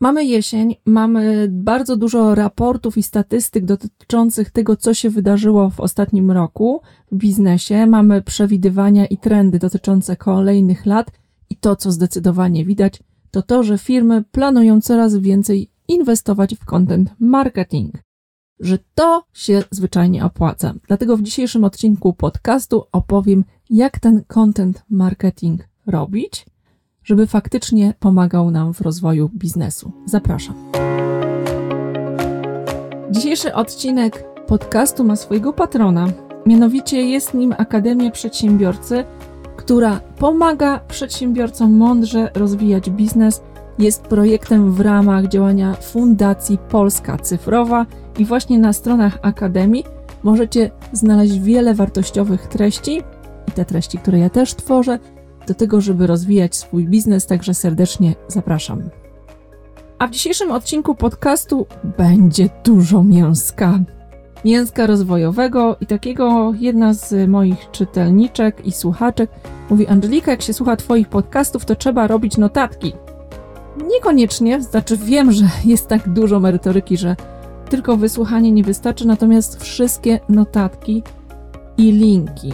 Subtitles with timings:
[0.00, 6.30] Mamy jesień, mamy bardzo dużo raportów i statystyk dotyczących tego, co się wydarzyło w ostatnim
[6.30, 6.80] roku
[7.12, 7.86] w biznesie.
[7.86, 11.10] Mamy przewidywania i trendy dotyczące kolejnych lat
[11.50, 17.10] i to, co zdecydowanie widać, to to, że firmy planują coraz więcej inwestować w content
[17.18, 17.94] marketing.
[18.60, 20.74] Że to się zwyczajnie opłaca.
[20.86, 26.46] Dlatego w dzisiejszym odcinku podcastu opowiem, jak ten content marketing robić–
[27.08, 29.92] żeby faktycznie pomagał nam w rozwoju biznesu.
[30.06, 30.54] Zapraszam.
[33.10, 36.08] Dzisiejszy odcinek podcastu ma swojego patrona.
[36.46, 39.04] Mianowicie jest nim Akademia Przedsiębiorcy,
[39.56, 43.42] która pomaga przedsiębiorcom mądrze rozwijać biznes.
[43.78, 47.86] Jest projektem w ramach działania Fundacji Polska Cyfrowa
[48.18, 49.84] i właśnie na stronach Akademii
[50.22, 53.02] możecie znaleźć wiele wartościowych treści
[53.48, 54.98] i te treści, które ja też tworzę,
[55.48, 58.82] do tego, żeby rozwijać swój biznes, także serdecznie zapraszam.
[59.98, 61.66] A w dzisiejszym odcinku podcastu
[61.98, 63.78] będzie dużo mięska.
[64.44, 69.30] Mięska rozwojowego i takiego jedna z moich czytelniczek i słuchaczek
[69.70, 72.92] mówi: Angelika, jak się słucha Twoich podcastów, to trzeba robić notatki.
[73.88, 77.16] Niekoniecznie, znaczy wiem, że jest tak dużo merytoryki, że
[77.70, 81.02] tylko wysłuchanie nie wystarczy, natomiast wszystkie notatki
[81.78, 82.52] i linki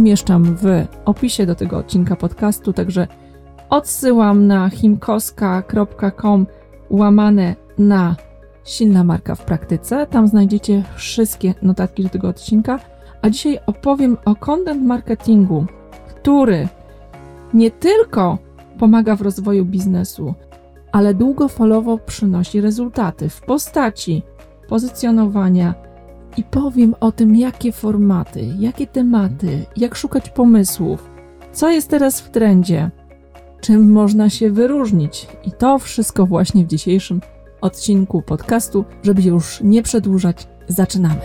[0.00, 0.64] umieszczam w
[1.04, 3.06] opisie do tego odcinka podcastu, także
[3.70, 6.46] odsyłam na himkoska.com
[6.90, 8.16] łamane na
[8.64, 10.06] silna marka w praktyce.
[10.06, 12.78] Tam znajdziecie wszystkie notatki do tego odcinka.
[13.22, 15.66] A dzisiaj opowiem o content marketingu,
[16.08, 16.68] który
[17.54, 18.38] nie tylko
[18.78, 20.34] pomaga w rozwoju biznesu,
[20.92, 24.22] ale długofalowo przynosi rezultaty w postaci
[24.68, 25.74] pozycjonowania,
[26.40, 31.10] i powiem o tym, jakie formaty, jakie tematy, jak szukać pomysłów,
[31.52, 32.90] co jest teraz w trendzie,
[33.60, 35.26] czym można się wyróżnić.
[35.44, 37.20] I to wszystko właśnie w dzisiejszym
[37.60, 41.20] odcinku podcastu, żeby już nie przedłużać, zaczynamy.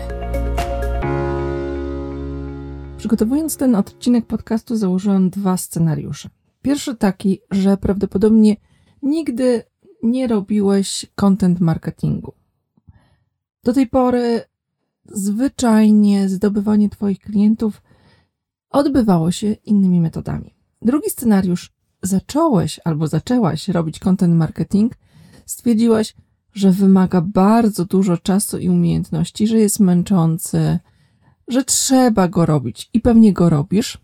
[2.98, 6.28] Przygotowując ten odcinek podcastu, założyłam dwa scenariusze.
[6.62, 8.56] Pierwszy taki, że prawdopodobnie
[9.02, 9.62] nigdy
[10.02, 12.32] nie robiłeś content marketingu.
[13.64, 14.40] Do tej pory
[15.12, 17.82] zwyczajnie zdobywanie Twoich klientów
[18.70, 20.54] odbywało się innymi metodami.
[20.82, 21.72] Drugi scenariusz,
[22.02, 24.94] zacząłeś albo zaczęłaś robić content marketing,
[25.46, 26.14] stwierdziłaś,
[26.52, 30.78] że wymaga bardzo dużo czasu i umiejętności, że jest męczący,
[31.48, 33.98] że trzeba go robić i pewnie go robisz,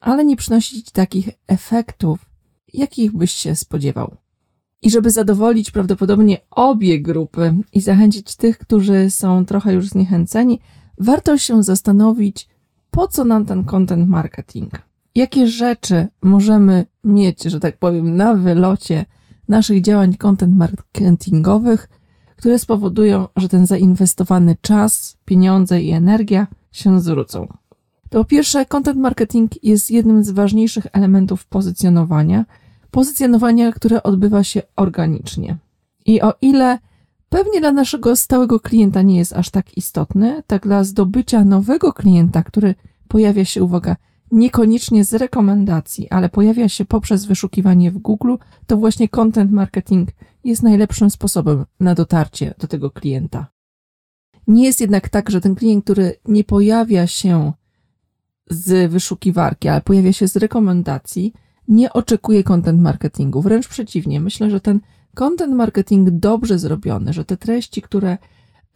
[0.00, 2.30] ale nie przynosić takich efektów,
[2.72, 4.16] jakich byś się spodziewał.
[4.82, 10.60] I żeby zadowolić prawdopodobnie obie grupy i zachęcić tych, którzy są trochę już zniechęceni,
[10.98, 12.48] warto się zastanowić,
[12.90, 14.72] po co nam ten content marketing?
[15.14, 19.04] Jakie rzeczy możemy mieć, że tak powiem, na wylocie
[19.48, 21.88] naszych działań content marketingowych,
[22.36, 27.46] które spowodują, że ten zainwestowany czas, pieniądze i energia się zwrócą.
[28.10, 32.44] To po pierwsze, content marketing jest jednym z ważniejszych elementów pozycjonowania–
[32.92, 35.56] pozycjonowania, które odbywa się organicznie.
[36.06, 36.78] I o ile
[37.28, 42.42] pewnie dla naszego stałego klienta nie jest aż tak istotny, tak dla zdobycia nowego klienta,
[42.42, 42.74] który
[43.08, 43.96] pojawia się, uwaga,
[44.30, 48.34] niekoniecznie z rekomendacji, ale pojawia się poprzez wyszukiwanie w Google,
[48.66, 50.08] to właśnie content marketing
[50.44, 53.46] jest najlepszym sposobem na dotarcie do tego klienta.
[54.46, 57.52] Nie jest jednak tak, że ten klient, który nie pojawia się
[58.50, 61.32] z wyszukiwarki, ale pojawia się z rekomendacji,
[61.72, 63.42] nie oczekuję content marketingu.
[63.42, 64.80] Wręcz przeciwnie, myślę, że ten
[65.14, 68.18] content marketing dobrze zrobiony, że te treści, które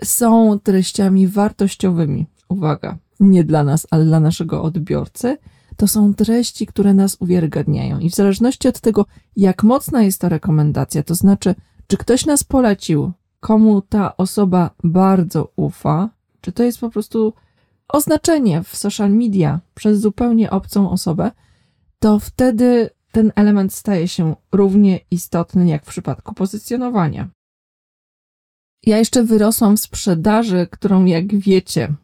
[0.05, 5.39] są treściami wartościowymi, uwaga, nie dla nas, ale dla naszego odbiorcy,
[5.77, 7.99] to są treści, które nas uwiarygadniają.
[7.99, 11.55] I w zależności od tego, jak mocna jest ta rekomendacja, to znaczy,
[11.87, 17.33] czy ktoś nas polecił, komu ta osoba bardzo ufa, czy to jest po prostu
[17.89, 21.31] oznaczenie w social media przez zupełnie obcą osobę,
[21.99, 27.29] to wtedy ten element staje się równie istotny jak w przypadku pozycjonowania.
[28.83, 31.95] Ja jeszcze wyrosłam w sprzedaży, którą jak wiecie,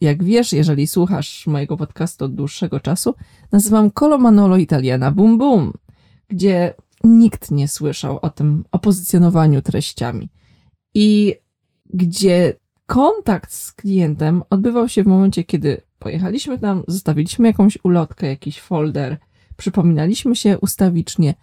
[0.00, 3.14] jak wiesz, jeżeli słuchasz mojego podcastu od dłuższego czasu,
[3.52, 5.72] nazywam Colomanolo Italiana Boom Boom,
[6.28, 6.74] gdzie
[7.04, 10.28] nikt nie słyszał o tym, o pozycjonowaniu treściami.
[10.94, 11.34] I
[11.94, 12.54] gdzie
[12.86, 19.18] kontakt z klientem odbywał się w momencie, kiedy pojechaliśmy tam, zostawiliśmy jakąś ulotkę, jakiś folder,
[19.62, 21.34] przypominaliśmy się ustawicznie,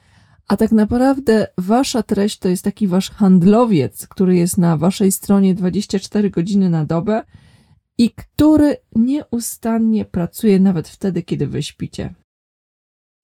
[0.47, 5.55] a tak naprawdę wasza treść to jest taki wasz handlowiec, który jest na waszej stronie
[5.55, 7.23] 24 godziny na dobę
[7.97, 12.13] i który nieustannie pracuje nawet wtedy, kiedy wy śpicie.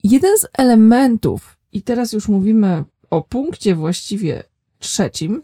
[0.03, 4.43] Jeden z elementów, i teraz już mówimy o punkcie właściwie
[4.79, 5.41] trzecim,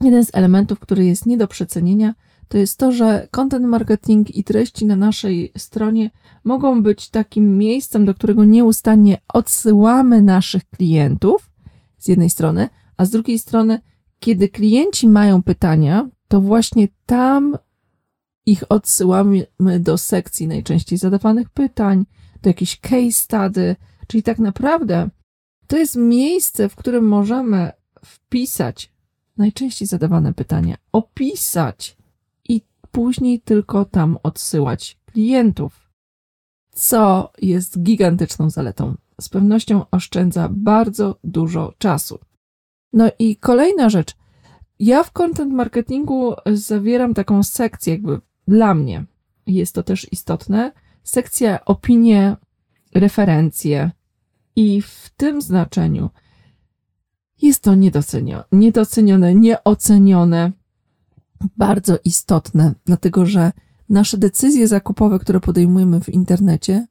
[0.00, 2.14] jeden z elementów, który jest nie do przecenienia,
[2.50, 6.10] to jest to, że content marketing i treści na naszej stronie
[6.44, 11.50] mogą być takim miejscem, do którego nieustannie odsyłamy naszych klientów
[11.98, 13.80] z jednej strony, a z drugiej strony,
[14.18, 17.58] kiedy klienci mają pytania, to właśnie tam
[18.46, 19.46] ich odsyłamy
[19.80, 22.06] do sekcji najczęściej zadawanych pytań,
[22.42, 23.76] do jakiejś case study,
[24.06, 25.10] czyli tak naprawdę
[25.66, 27.72] to jest miejsce, w którym możemy
[28.04, 28.92] wpisać
[29.36, 31.99] najczęściej zadawane pytania, opisać
[32.90, 35.90] później tylko tam odsyłać klientów,
[36.70, 38.94] co jest gigantyczną zaletą.
[39.20, 42.18] Z pewnością oszczędza bardzo dużo czasu.
[42.92, 44.16] No i kolejna rzecz.
[44.78, 49.04] Ja w content marketingu zawieram taką sekcję, jakby dla mnie
[49.46, 50.72] jest to też istotne,
[51.02, 52.36] sekcja opinie,
[52.94, 53.90] referencje.
[54.56, 56.10] I w tym znaczeniu
[57.42, 60.52] jest to niedocenione, niedocenione, nieocenione,
[61.56, 63.52] bardzo istotne, dlatego że
[63.88, 66.86] nasze decyzje zakupowe, które podejmujemy w internecie,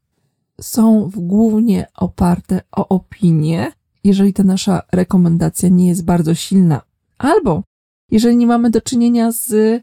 [0.61, 3.71] są głównie oparte o opinię,
[4.03, 6.81] jeżeli ta nasza rekomendacja nie jest bardzo silna,
[7.17, 7.63] albo
[8.11, 9.81] jeżeli nie mamy do czynienia z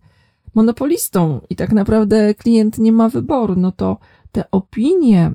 [0.54, 3.98] monopolistą i tak naprawdę klient nie ma wyboru, no to
[4.32, 5.32] te opinie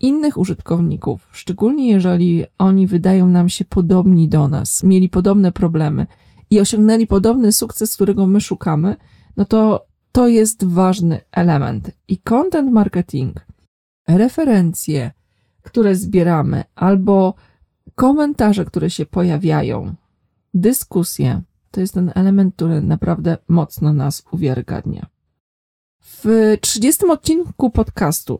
[0.00, 6.06] innych użytkowników, szczególnie jeżeli oni wydają nam się podobni do nas, mieli podobne problemy
[6.52, 8.96] i osiągnęli podobny sukces, którego my szukamy,
[9.36, 11.90] no to to jest ważny element.
[12.08, 13.46] I content marketing,
[14.08, 15.10] referencje,
[15.62, 17.34] które zbieramy, albo
[17.94, 19.94] komentarze, które się pojawiają,
[20.54, 25.06] dyskusje, to jest ten element, który naprawdę mocno nas uwiarygadnia.
[26.00, 28.38] W 30 odcinku podcastu,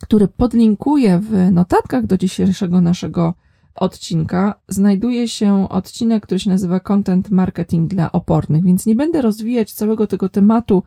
[0.00, 3.34] który podlinkuję w notatkach do dzisiejszego naszego
[3.80, 9.72] odcinka, znajduje się odcinek, który się nazywa Content Marketing dla opornych, więc nie będę rozwijać
[9.72, 10.82] całego tego tematu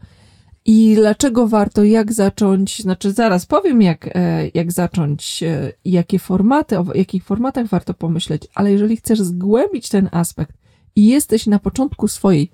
[0.66, 6.80] i dlaczego warto, jak zacząć, znaczy zaraz powiem, jak, e, jak zacząć, e, jakie formaty,
[6.80, 10.58] o jakich formatach warto pomyśleć, ale jeżeli chcesz zgłębić ten aspekt
[10.96, 12.52] i jesteś na początku swojej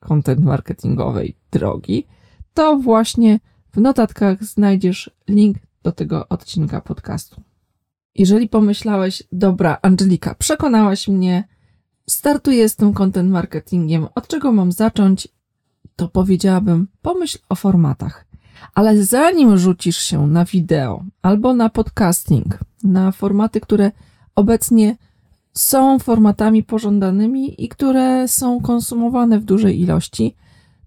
[0.00, 2.06] content marketingowej drogi,
[2.54, 3.40] to właśnie
[3.72, 7.51] w notatkach znajdziesz link do tego odcinka podcastu.
[8.14, 11.48] Jeżeli pomyślałeś, dobra, Angelika, przekonałaś mnie,
[12.06, 15.28] startuję z tym content marketingiem, od czego mam zacząć,
[15.96, 18.26] to powiedziałabym, pomyśl o formatach.
[18.74, 23.92] Ale zanim rzucisz się na wideo albo na podcasting, na formaty, które
[24.34, 24.96] obecnie
[25.52, 30.36] są formatami pożądanymi i które są konsumowane w dużej ilości,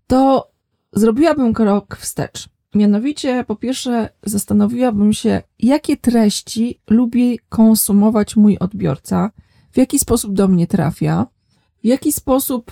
[0.07, 0.51] to
[0.93, 2.54] zrobiłabym krok wstecz.
[2.75, 9.31] Mianowicie, po pierwsze, zastanowiłabym się, jakie treści lubi konsumować mój odbiorca,
[9.71, 11.27] w jaki sposób do mnie trafia,
[11.83, 12.71] w jaki sposób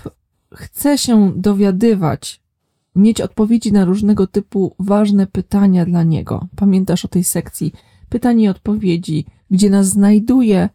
[0.53, 2.41] chce się dowiadywać,
[2.95, 6.47] mieć odpowiedzi na różnego typu ważne pytania dla niego.
[6.55, 7.73] Pamiętasz o tej sekcji
[8.09, 10.69] pytań i odpowiedzi, gdzie nas znajduje,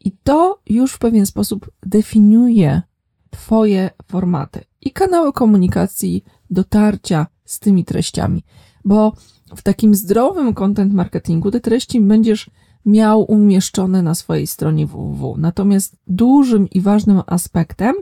[0.00, 2.82] i to już w pewien sposób definiuje
[3.30, 8.42] Twoje formaty i kanały komunikacji, dotarcia z tymi treściami,
[8.86, 9.12] bo
[9.56, 12.50] w takim zdrowym content marketingu te treści będziesz
[12.84, 15.36] miał umieszczone na swojej stronie www.
[15.38, 17.94] Natomiast dużym i ważnym aspektem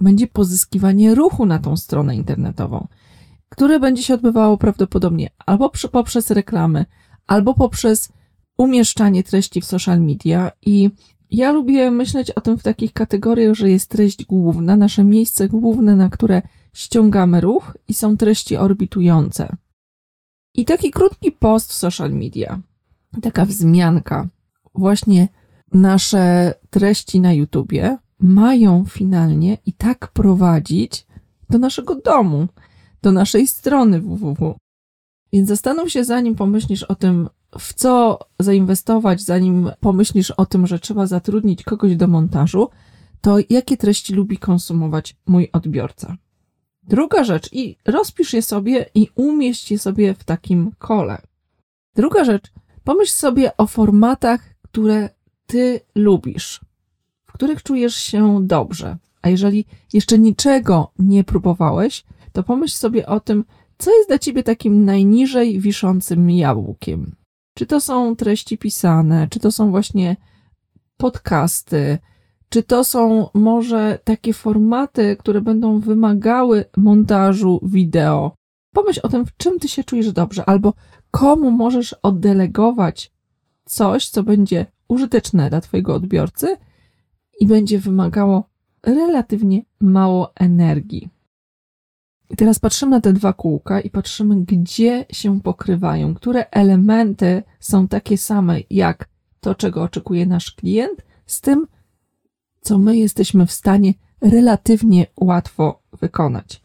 [0.00, 2.88] będzie pozyskiwanie ruchu na tą stronę internetową,
[3.48, 6.84] które będzie się odbywało prawdopodobnie albo poprzez reklamy,
[7.26, 8.08] albo poprzez
[8.58, 10.90] umieszczanie treści w social media i
[11.30, 15.96] ja lubię myśleć o tym w takich kategoriach, że jest treść główna, nasze miejsce główne,
[15.96, 19.56] na które ściągamy ruch i są treści orbitujące.
[20.54, 22.60] I taki krótki post w social media,
[23.22, 24.28] taka wzmianka,
[24.74, 25.28] właśnie
[25.72, 31.06] nasze treści na YouTubie mają finalnie i tak prowadzić
[31.50, 32.48] do naszego domu,
[33.02, 34.56] do naszej strony www.
[35.32, 37.28] Więc zastanów się, zanim pomyślisz o tym,
[37.58, 42.68] w co zainwestować, zanim pomyślisz o tym, że trzeba zatrudnić kogoś do montażu,
[43.20, 46.16] to jakie treści lubi konsumować mój odbiorca.
[46.82, 51.22] Druga rzecz, i rozpisz je sobie i umieść je sobie w takim kole.
[51.94, 52.52] Druga rzecz,
[52.84, 55.08] pomyśl sobie o formatach, które
[55.46, 56.60] ty lubisz,
[57.26, 58.96] w których czujesz się dobrze.
[59.22, 63.44] A jeżeli jeszcze niczego nie próbowałeś, to pomyśl sobie o tym,
[63.78, 67.16] co jest dla ciebie takim najniżej wiszącym jabłkiem.
[67.54, 70.16] Czy to są treści pisane, czy to są właśnie
[70.96, 71.98] podcasty,
[72.50, 78.32] czy to są może takie formaty, które będą wymagały montażu wideo.
[78.74, 80.74] Pomyśl o tym, w czym ty się czujesz dobrze, albo
[81.10, 83.12] komu możesz oddelegować
[83.64, 86.56] coś, co będzie użyteczne dla twojego odbiorcy
[87.40, 88.44] i będzie wymagało
[88.82, 91.08] relatywnie mało energii.
[92.30, 97.88] I teraz patrzymy na te dwa kółka i patrzymy, gdzie się pokrywają, które elementy są
[97.88, 99.08] takie same jak
[99.40, 101.66] to, czego oczekuje nasz klient, z tym,
[102.60, 106.62] co my jesteśmy w stanie relatywnie łatwo wykonać.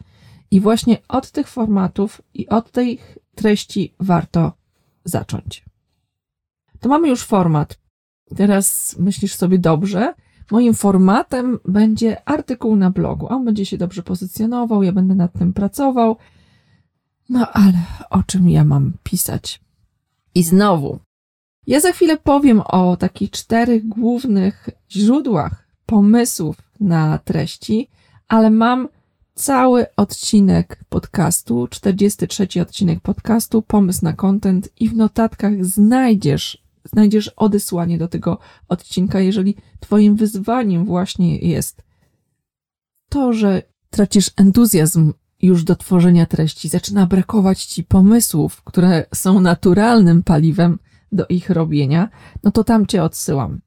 [0.51, 2.99] I właśnie od tych formatów i od tej
[3.35, 4.53] treści warto
[5.05, 5.65] zacząć.
[6.79, 7.79] To mamy już format.
[8.35, 10.13] Teraz myślisz sobie dobrze.
[10.51, 13.27] Moim formatem będzie artykuł na blogu.
[13.27, 16.17] On będzie się dobrze pozycjonował, ja będę nad tym pracował.
[17.29, 17.77] No ale
[18.09, 19.61] o czym ja mam pisać?
[20.35, 20.99] I znowu,
[21.67, 27.89] ja za chwilę powiem o takich czterech głównych źródłach pomysłów na treści,
[28.27, 28.87] ale mam
[29.35, 37.97] cały odcinek podcastu, 43 odcinek podcastu, pomysł na content i w notatkach znajdziesz, znajdziesz odesłanie
[37.97, 38.37] do tego
[38.67, 41.83] odcinka, jeżeli twoim wyzwaniem właśnie jest
[43.09, 50.23] to, że tracisz entuzjazm już do tworzenia treści, zaczyna brakować ci pomysłów, które są naturalnym
[50.23, 50.79] paliwem
[51.11, 52.09] do ich robienia,
[52.43, 53.59] no to tam cię odsyłam.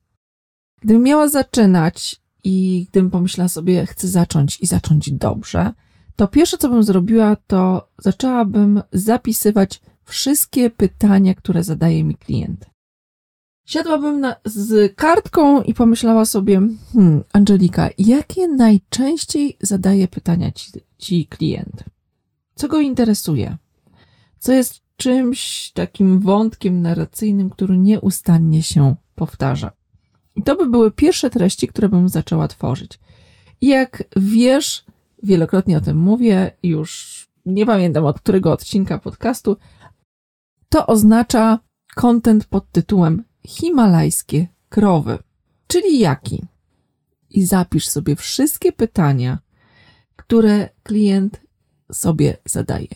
[0.81, 5.73] Gdybym miała zaczynać i gdybym pomyślała sobie, chcę zacząć i zacząć dobrze,
[6.17, 12.67] to pierwsze, co bym zrobiła, to zaczęłabym zapisywać wszystkie pytania, które zadaje mi klient.
[13.65, 16.61] Siadłabym na, z kartką i pomyślała sobie,
[16.93, 21.85] hmm, Angelika, jakie najczęściej zadaje pytania ci, ci klient?
[22.55, 23.57] Co go interesuje?
[24.39, 29.78] Co jest czymś takim wątkiem narracyjnym, który nieustannie się powtarza?
[30.39, 32.99] I to by były pierwsze treści, które bym zaczęła tworzyć.
[33.61, 34.85] Jak wiesz,
[35.23, 39.57] wielokrotnie o tym mówię, już nie pamiętam od którego odcinka podcastu,
[40.69, 41.59] to oznacza
[41.95, 45.19] content pod tytułem Himalajskie krowy.
[45.67, 46.45] Czyli jaki?
[47.31, 49.39] I zapisz sobie wszystkie pytania,
[50.17, 51.41] które klient
[51.93, 52.89] sobie zadaje.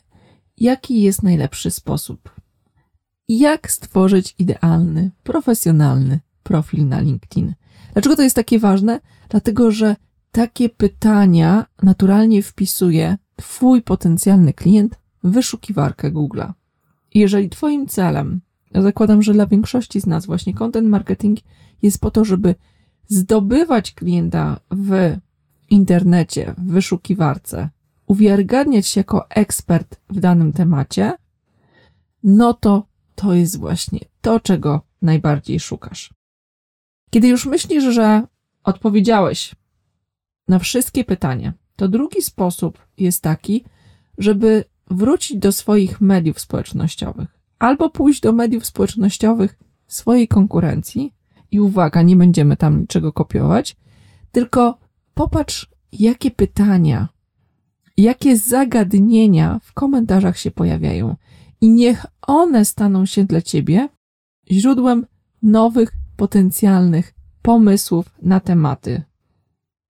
[0.58, 2.30] Jaki jest najlepszy sposób?
[3.28, 7.54] Jak stworzyć idealny, profesjonalny profil na LinkedIn.
[7.92, 9.00] Dlaczego to jest takie ważne?
[9.28, 9.96] Dlatego, że
[10.32, 16.52] takie pytania naturalnie wpisuje Twój potencjalny klient w wyszukiwarkę Google'a.
[17.14, 21.38] Jeżeli Twoim celem, ja zakładam, że dla większości z nas właśnie content marketing
[21.82, 22.54] jest po to, żeby
[23.08, 25.16] zdobywać klienta w
[25.70, 27.68] internecie, w wyszukiwarce,
[28.06, 31.12] uwiarygadniać się jako ekspert w danym temacie,
[32.22, 36.14] no to to jest właśnie to, czego najbardziej szukasz.
[37.14, 38.22] Kiedy już myślisz, że
[38.64, 39.54] odpowiedziałeś
[40.48, 43.64] na wszystkie pytania, to drugi sposób jest taki,
[44.18, 51.14] żeby wrócić do swoich mediów społecznościowych albo pójść do mediów społecznościowych swojej konkurencji.
[51.50, 53.76] I uwaga, nie będziemy tam niczego kopiować,
[54.30, 54.78] tylko
[55.14, 57.08] popatrz, jakie pytania,
[57.96, 61.16] jakie zagadnienia w komentarzach się pojawiają.
[61.60, 63.88] I niech one staną się dla ciebie
[64.50, 65.06] źródłem
[65.42, 69.02] nowych potencjalnych pomysłów na tematy.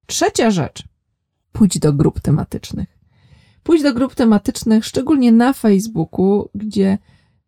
[0.06, 0.84] Trzecia rzecz.
[1.52, 2.98] Pójdź do grup tematycznych.
[3.62, 6.98] Pójdź do grup tematycznych, szczególnie na Facebooku, gdzie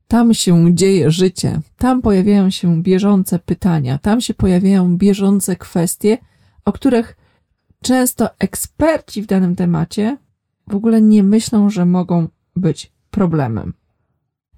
[0.09, 6.19] tam się dzieje życie, tam pojawiają się bieżące pytania, tam się pojawiają bieżące kwestie,
[6.65, 7.17] o których
[7.83, 10.19] często eksperci w danym temacie
[10.67, 13.75] w ogóle nie myślą, że mogą być problemem.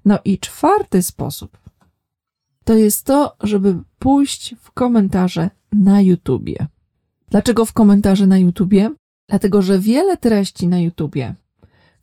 [0.05, 1.66] No i czwarty sposób
[2.67, 6.67] to jest to, żeby pójść w komentarze na YouTubie.
[7.29, 8.91] Dlaczego w komentarze na YouTubie?
[9.29, 11.35] Dlatego, że wiele treści na YouTubie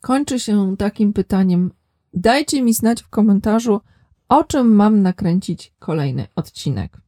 [0.01, 1.71] kończy się takim pytaniem:
[2.13, 3.81] dajcie mi znać w komentarzu,
[4.29, 7.01] o czym mam nakręcić kolejny odcinek.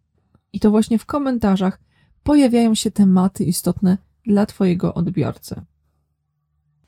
[0.53, 1.79] I to właśnie w komentarzach
[2.23, 5.61] pojawiają się tematy istotne dla Twojego odbiorcy.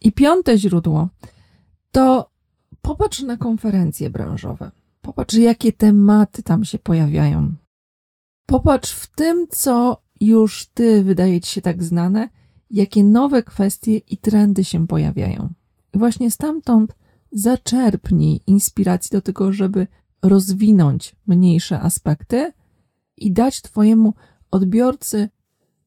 [0.01, 1.09] I piąte źródło
[1.91, 2.29] to
[2.81, 4.71] popatrz na konferencje branżowe.
[5.10, 7.51] Popatrz, jakie tematy tam się pojawiają.
[8.46, 12.30] Popatrz w tym, co już ty wydaje ci się tak znane,
[12.72, 15.54] jakie nowe kwestie i trendy się pojawiają.
[15.94, 16.96] I właśnie stamtąd
[17.32, 19.88] zaczerpnij inspiracji do tego, żeby
[20.22, 22.54] rozwinąć mniejsze aspekty
[23.18, 24.13] i dać Twojemu
[24.51, 25.30] odbiorcy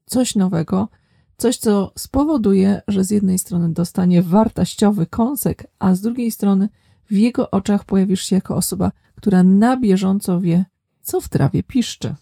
[0.06, 0.88] coś nowego,
[1.36, 6.68] coś, co spowoduje, że z jednej strony dostanie wartościowy kąsek, a z drugiej strony
[7.06, 10.64] w jego oczach pojawisz się jako osoba, która na bieżąco wie,
[11.02, 12.14] co w trawie piszczy.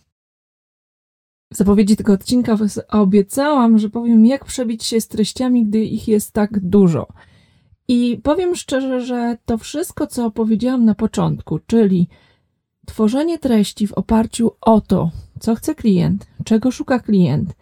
[1.52, 2.56] W zapowiedzi tego odcinka
[2.88, 7.06] obiecałam, że powiem, jak przebić się z treściami, gdy ich jest tak dużo.
[7.88, 12.08] I powiem szczerze, że to wszystko, co opowiedziałam na początku, czyli
[12.86, 17.54] tworzenie treści w oparciu o to, co chce klient, czego szuka klient,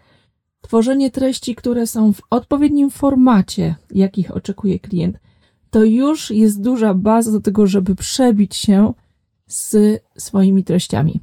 [0.61, 5.19] tworzenie treści, które są w odpowiednim formacie, jakich oczekuje klient,
[5.71, 8.93] to już jest duża baza do tego, żeby przebić się
[9.49, 11.21] z swoimi treściami.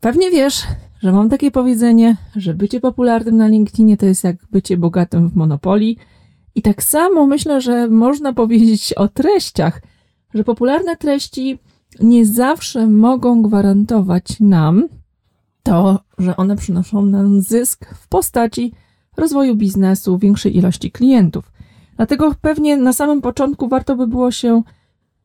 [0.00, 0.62] Pewnie wiesz,
[1.00, 5.36] że mam takie powiedzenie, że bycie popularnym na LinkedInie to jest jak bycie bogatym w
[5.36, 5.96] Monopolii.
[6.54, 9.82] I tak samo myślę, że można powiedzieć o treściach,
[10.34, 11.58] że popularne treści
[12.00, 14.88] nie zawsze mogą gwarantować nam
[15.62, 18.72] to, że one przynoszą nam zysk w postaci
[19.16, 21.52] rozwoju biznesu, większej ilości klientów.
[21.96, 24.62] Dlatego pewnie na samym początku warto by było się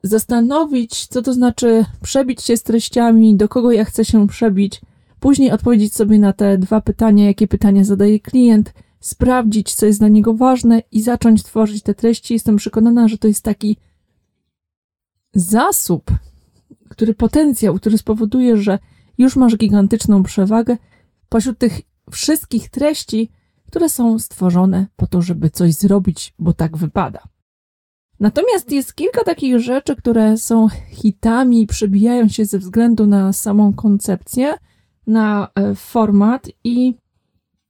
[0.03, 4.81] zastanowić, co to znaczy przebić się z treściami, do kogo ja chcę się przebić,
[5.19, 10.07] później odpowiedzieć sobie na te dwa pytania, jakie pytania zadaje klient, sprawdzić, co jest dla
[10.07, 12.33] niego ważne i zacząć tworzyć te treści.
[12.33, 13.77] Jestem przekonana, że to jest taki
[15.33, 16.11] zasób,
[16.89, 18.79] który potencjał, który spowoduje, że
[19.17, 20.77] już masz gigantyczną przewagę
[21.29, 21.81] pośród tych
[22.11, 23.29] wszystkich treści,
[23.67, 27.32] które są stworzone po to, żeby coś zrobić, bo tak wypada.
[28.23, 33.73] Natomiast jest kilka takich rzeczy, które są hitami i przebijają się ze względu na samą
[33.73, 34.53] koncepcję,
[35.07, 36.93] na e, format i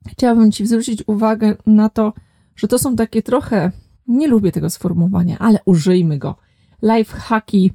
[0.07, 2.13] chciałabym Ci zwrócić uwagę na to,
[2.55, 3.71] że to są takie trochę,
[4.07, 6.35] nie lubię tego sformułowania, ale użyjmy go,
[6.81, 7.71] life hacki,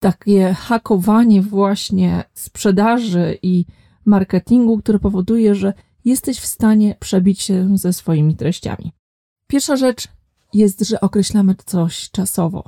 [0.00, 3.64] takie hakowanie właśnie sprzedaży i
[4.04, 5.72] marketingu, które powoduje, że
[6.04, 8.92] jesteś w stanie przebić się ze swoimi treściami.
[9.46, 10.08] Pierwsza rzecz
[10.54, 12.64] jest, że określamy coś czasowo.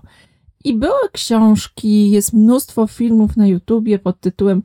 [0.64, 4.62] I były książki, jest mnóstwo filmów na YouTubie pod tytułem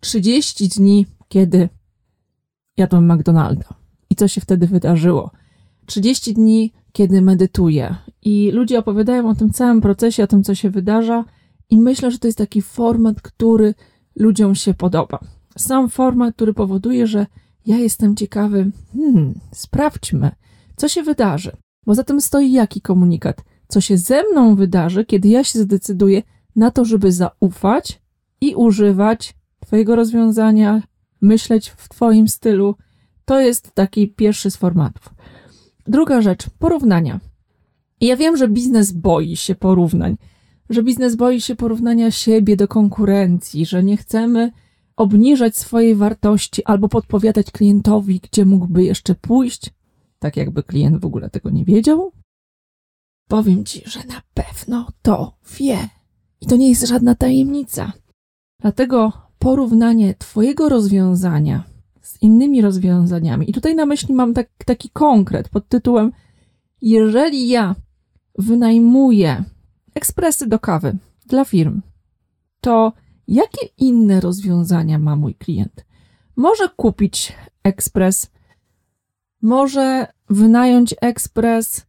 [0.00, 1.68] 30 dni, kiedy
[2.76, 3.74] jadłem McDonalda.
[4.10, 5.30] I co się wtedy wydarzyło?
[5.86, 7.94] 30 dni, kiedy medytuję.
[8.22, 11.24] I ludzie opowiadają o tym całym procesie, o tym, co się wydarza.
[11.70, 13.74] I myślę, że to jest taki format, który
[14.16, 15.18] ludziom się podoba.
[15.58, 17.26] Sam format, który powoduje, że
[17.66, 20.30] ja jestem ciekawy, hmm, sprawdźmy,
[20.76, 21.56] co się wydarzy.
[21.86, 23.44] Bo za tym stoi jaki komunikat?
[23.68, 26.22] Co się ze mną wydarzy, kiedy ja się zdecyduję
[26.56, 28.00] na to, żeby zaufać
[28.40, 30.82] i używać Twojego rozwiązania,
[31.20, 32.74] myśleć w Twoim stylu.
[33.24, 35.14] To jest taki pierwszy z formatów.
[35.86, 37.20] Druga rzecz, porównania.
[38.00, 40.16] ja wiem, że biznes boi się porównań,
[40.70, 44.52] że biznes boi się porównania siebie do konkurencji, że nie chcemy
[44.96, 49.70] obniżać swojej wartości albo podpowiadać klientowi, gdzie mógłby jeszcze pójść,
[50.18, 52.12] tak jakby klient w ogóle tego nie wiedział.
[53.28, 55.88] Powiem ci, że na pewno to wie.
[56.40, 57.92] I to nie jest żadna tajemnica.
[58.60, 61.64] Dlatego porównanie Twojego rozwiązania
[62.02, 66.12] z innymi rozwiązaniami, i tutaj na myśli mam tak, taki konkret pod tytułem:
[66.82, 67.74] Jeżeli ja
[68.38, 69.44] wynajmuję
[69.94, 71.82] ekspresy do kawy dla firm,
[72.60, 72.92] to
[73.28, 75.86] jakie inne rozwiązania ma mój klient?
[76.36, 78.30] Może kupić ekspres,
[79.46, 81.86] może wynająć ekspres,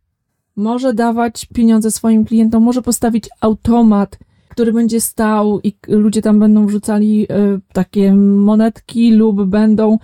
[0.55, 6.65] może dawać pieniądze swoim klientom, może postawić automat, który będzie stał i ludzie tam będą
[6.65, 9.97] wrzucali y, takie monetki lub będą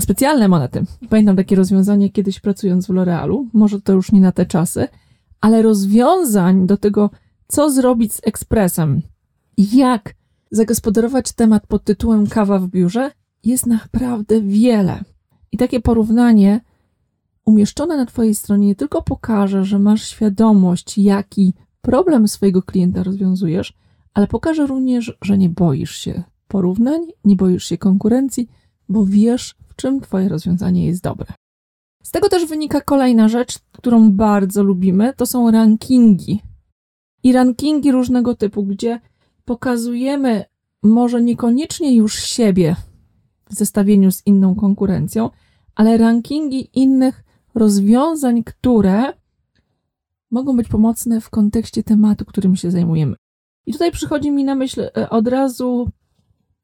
[0.00, 0.84] specjalne monety.
[1.08, 4.88] Pamiętam takie rozwiązanie kiedyś pracując w L'Orealu, może to już nie na te czasy,
[5.40, 7.10] ale rozwiązań do tego,
[7.48, 9.02] co zrobić z ekspresem,
[9.58, 10.14] jak
[10.50, 13.10] zagospodarować temat pod tytułem kawa w biurze,
[13.44, 15.04] jest naprawdę wiele.
[15.52, 16.60] I takie porównanie
[17.50, 23.74] umieszczone na Twojej stronie nie tylko pokaże, że masz świadomość, jaki problem swojego klienta rozwiązujesz,
[24.14, 28.48] ale pokaże również, że nie boisz się porównań, nie boisz się konkurencji,
[28.88, 31.26] bo wiesz, w czym Twoje rozwiązanie jest dobre.
[32.02, 36.42] Z tego też wynika kolejna rzecz, którą bardzo lubimy, to są rankingi.
[37.22, 39.00] I rankingi różnego typu, gdzie
[39.44, 40.44] pokazujemy
[40.82, 42.76] może niekoniecznie już siebie
[43.50, 45.30] w zestawieniu z inną konkurencją,
[45.74, 49.12] ale rankingi innych rozwiązań, które
[50.30, 53.16] mogą być pomocne w kontekście tematu, którym się zajmujemy.
[53.66, 55.90] I tutaj przychodzi mi na myśl e, od razu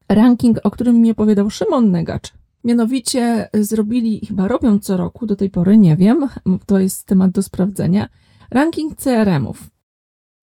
[0.09, 2.33] ranking, o którym mi opowiadał Szymon Negacz.
[2.65, 6.29] Mianowicie e, zrobili, chyba robią co roku, do tej pory nie wiem,
[6.67, 8.09] to jest temat do sprawdzenia,
[8.51, 9.71] ranking CRM-ów.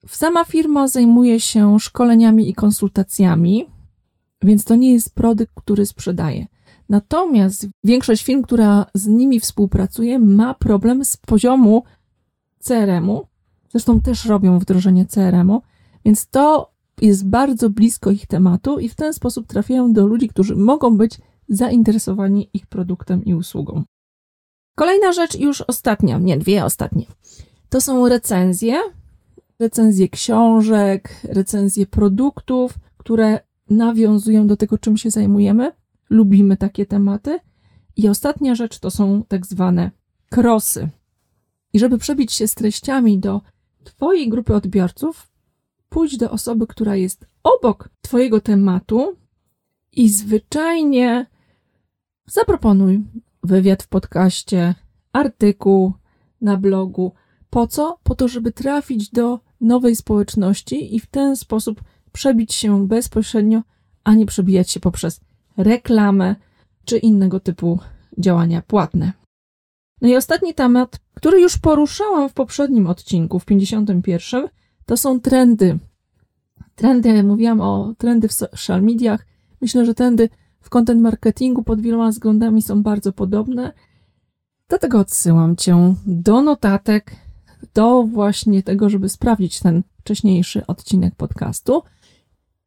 [0.08, 3.66] Sama firma zajmuje się szkoleniami i konsultacjami,
[4.42, 6.48] więc to nie jest produkt, który sprzedaje.
[6.90, 11.84] Natomiast większość firm, która z nimi współpracuje, ma problem z poziomu
[12.60, 13.28] CRM-u.
[13.70, 15.62] Zresztą też robią wdrożenie CRM-u,
[16.06, 20.56] więc to jest bardzo blisko ich tematu i w ten sposób trafiają do ludzi, którzy
[20.56, 21.18] mogą być
[21.50, 23.84] zainteresowani ich produktem i usługą.
[24.76, 27.06] Kolejna rzecz, już ostatnia, nie dwie ostatnie,
[27.70, 28.76] to są recenzje.
[29.60, 35.72] Recenzje książek, recenzje produktów, które nawiązują do tego, czym się zajmujemy
[36.10, 37.40] lubimy takie tematy.
[37.96, 39.92] I ostatnia rzecz to są tak zwane
[40.30, 40.90] krosy.
[41.74, 43.42] I żeby przebić się z treściami do
[43.84, 45.32] Twojej grupy odbiorców,
[45.90, 49.16] pójdź do osoby, która jest obok Twojego tematu
[49.92, 51.26] i zwyczajnie
[52.26, 53.04] zaproponuj
[53.44, 54.76] wywiad w podcaście,
[55.14, 55.94] artykuł
[56.42, 57.12] na blogu.
[57.50, 57.98] Po co?
[58.04, 63.62] Po to, żeby trafić do nowej społeczności i w ten sposób przebić się bezpośrednio,
[64.04, 65.22] a nie przebijać się poprzez
[65.58, 66.36] reklamę
[66.86, 67.80] czy innego typu
[68.18, 69.14] działania płatne.
[70.02, 74.48] No i ostatni temat, który już poruszałam w poprzednim odcinku, w 51,
[74.86, 75.80] to są trendy.
[76.76, 79.26] Trendy, mówiłam o trendy w social mediach.
[79.62, 80.30] Myślę, że trendy
[80.62, 83.74] w content marketingu pod wieloma względami są bardzo podobne.
[84.70, 87.16] Dlatego odsyłam Cię do notatek,
[87.74, 91.84] do właśnie tego, żeby sprawdzić ten wcześniejszy odcinek podcastu.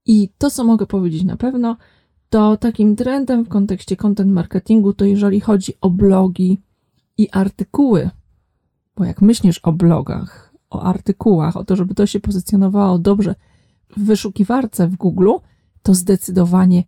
[0.06, 1.76] I to, co mogę powiedzieć na pewno,
[2.30, 6.60] to takim trendem w kontekście content marketingu, to jeżeli chodzi o blogi
[7.18, 8.10] i artykuły,
[8.96, 13.34] bo jak myślisz o blogach, o artykułach, o to, żeby to się pozycjonowało dobrze
[13.96, 15.30] w wyszukiwarce w Google,
[15.82, 16.84] to zdecydowanie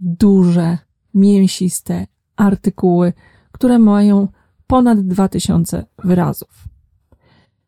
[0.00, 0.78] duże,
[1.14, 3.12] mięsiste artykuły,
[3.52, 4.28] które mają
[4.66, 6.64] ponad 2000 wyrazów.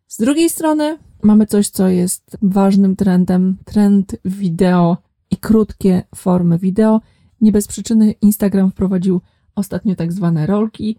[0.09, 4.97] Z drugiej strony mamy coś, co jest ważnym trendem, trend wideo
[5.31, 7.01] i krótkie formy wideo.
[7.41, 9.21] Nie bez przyczyny Instagram wprowadził
[9.55, 10.97] ostatnio tak zwane rolki.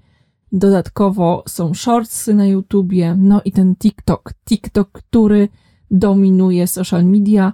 [0.51, 4.33] Dodatkowo są shortsy na YouTubie, no i ten TikTok.
[4.45, 5.49] TikTok, który
[5.91, 7.53] dominuje social media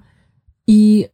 [0.68, 1.06] i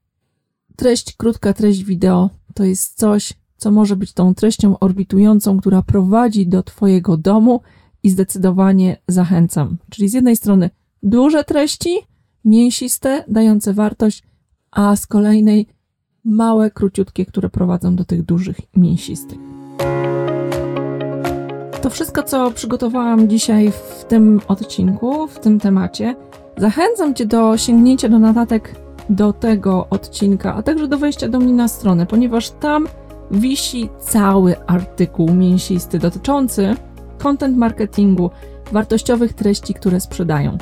[0.76, 6.48] treść, krótka treść wideo to jest coś, co może być tą treścią orbitującą, która prowadzi
[6.48, 7.62] do Twojego domu
[8.04, 9.78] i zdecydowanie zachęcam.
[9.90, 10.70] Czyli z jednej strony
[11.04, 11.98] duże treści,
[12.46, 14.24] mięsiste, dające wartość,
[14.72, 15.68] a z kolejnej
[16.28, 19.38] małe, króciutkie, które prowadzą do tych dużych mięsistych.
[21.82, 26.16] To wszystko, co przygotowałam dzisiaj w tym odcinku, w tym temacie.
[26.58, 28.76] Zachęcam Cię do sięgnięcia do notatek
[29.10, 32.88] do tego odcinka, a także do wejścia do mnie na stronę, ponieważ tam
[33.32, 36.76] wisi cały artykuł mięsisty dotyczący
[37.18, 38.30] content marketingu,
[38.72, 40.58] wartościowych treści, które sprzedają.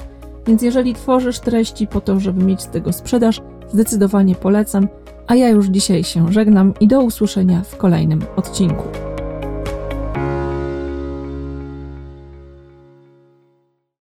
[0.48, 3.42] Więc jeżeli tworzysz treści po to, żeby mieć z tego sprzedaż,
[3.74, 4.88] zdecydowanie polecam.
[5.28, 9.15] A ja już dzisiaj się żegnam i do usłyszenia w kolejnym odcinku.